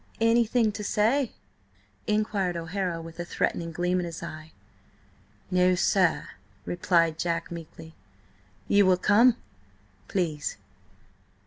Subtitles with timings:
[0.19, 1.31] "Anything to say?"
[2.07, 4.51] inquired O'Hara with a threatening gleam in his eye.
[5.51, 6.29] "No, sir,"
[6.65, 7.93] replied Jack meekly.
[8.67, 9.35] "Ye will come?"
[10.07, 10.57] "Please."